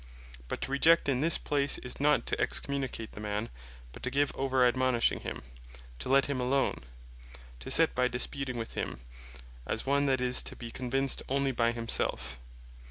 [0.47, 3.49] But to Reject (in this place) is not to Excommunicate the Man;
[3.91, 5.43] But to Give Over Admonishing Him,
[5.99, 6.81] To Let Him Alone,
[7.59, 9.01] To Set By Disputing With Him,
[9.67, 12.39] as one that is to be convinced onely by himselfe.